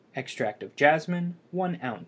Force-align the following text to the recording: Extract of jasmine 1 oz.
Extract 0.15 0.63
of 0.63 0.75
jasmine 0.75 1.35
1 1.51 1.79
oz. 1.83 1.99